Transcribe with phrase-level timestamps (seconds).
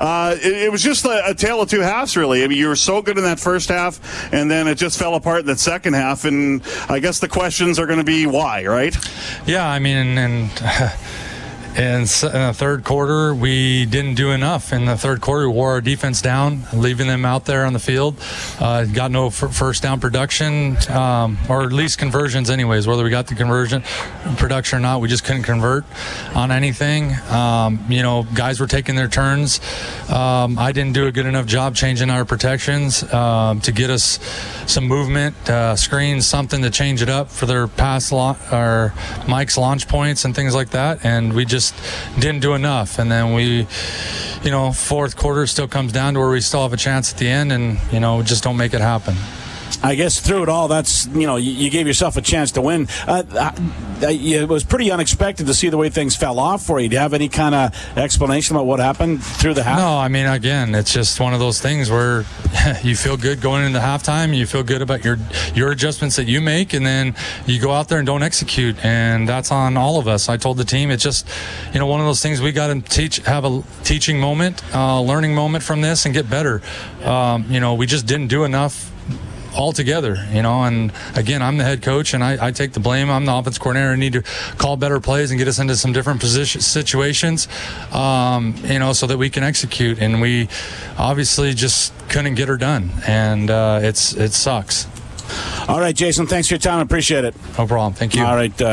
[0.00, 2.44] Uh, it, it, was just a, a, tale of two halves, really.
[2.44, 5.14] I mean, you were so good in that first half, and then it just fell
[5.14, 6.24] apart in that second half.
[6.24, 8.96] And I guess the questions are going to be why, right?
[9.46, 10.50] Yeah, I mean, and.
[11.78, 14.72] in the third quarter, we didn't do enough.
[14.72, 17.78] In the third quarter, we wore our defense down, leaving them out there on the
[17.78, 18.16] field.
[18.58, 22.88] Uh, got no f- first down production, um, or at least conversions, anyways.
[22.88, 23.82] Whether we got the conversion
[24.36, 25.84] production or not, we just couldn't convert
[26.34, 27.14] on anything.
[27.30, 29.60] Um, you know, guys were taking their turns.
[30.10, 34.18] Um, I didn't do a good enough job changing our protections um, to get us
[34.66, 38.92] some movement, uh, screens, something to change it up for their pass la- or
[39.28, 41.04] Mike's launch points and things like that.
[41.04, 42.98] And we just just didn't do enough.
[42.98, 43.66] And then we,
[44.42, 47.18] you know, fourth quarter still comes down to where we still have a chance at
[47.18, 49.14] the end, and you know, just don't make it happen.
[49.82, 52.88] I guess through it all, that's you know you, gave yourself a chance to win.
[53.06, 53.52] Uh,
[54.00, 56.88] it was pretty unexpected to see the way things fell off for you.
[56.88, 59.78] Do you have any kind of explanation about what happened through the half?
[59.78, 62.24] No, I mean again, it's just one of those things where
[62.82, 64.36] you feel good going into halftime.
[64.36, 65.18] You feel good about your
[65.54, 67.14] your adjustments that you make, and then
[67.46, 70.28] you go out there and don't execute, and that's on all of us.
[70.28, 71.28] I told the team it's just
[71.72, 75.00] you know one of those things we got to teach, have a teaching moment, uh,
[75.00, 76.62] learning moment from this, and get better.
[77.04, 78.92] Um, you know, we just didn't do enough
[79.58, 80.62] altogether, you know.
[80.62, 83.10] And again, I'm the head coach, and I, I, take the blame.
[83.10, 83.90] I'm the offense coordinator.
[83.90, 84.22] I need to
[84.56, 87.48] call better plays and get us into some different position situations,
[87.92, 89.98] um, you know, so that we can execute.
[89.98, 90.48] And we
[90.96, 94.86] obviously just couldn't get her done, and uh, it's it sucks.
[95.68, 96.26] All right, Jason.
[96.26, 96.78] Thanks for your time.
[96.78, 97.34] I appreciate it.
[97.58, 97.92] No problem.
[97.92, 98.24] Thank you.
[98.24, 98.62] All right.
[98.62, 98.66] Uh,